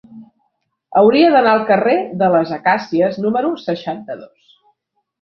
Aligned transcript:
Hauria 1.01 1.27
d'anar 1.35 1.51
al 1.51 1.61
carrer 1.69 1.95
de 2.23 2.31
les 2.39 2.57
Acàcies 2.59 3.23
número 3.29 3.55
seixanta-dos. 3.69 4.55